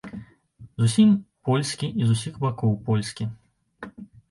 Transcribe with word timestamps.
Зусім 0.83 1.09
польскі 1.51 1.91
і 2.01 2.09
з 2.09 2.15
усіх 2.17 2.41
бакоў 2.47 2.75
польскі. 2.91 3.31